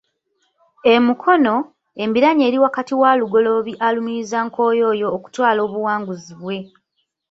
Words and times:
E 0.93 0.93
Mukono, 1.07 1.55
embiranye 2.03 2.43
eri 2.49 2.57
wakati 2.65 2.93
wa 3.01 3.11
Lugoloobi 3.19 3.73
alumiriza 3.87 4.37
Nkoyooyo 4.47 5.07
okutwala 5.17 5.59
obuwanguzi 5.67 6.33
bwe. 6.41 6.57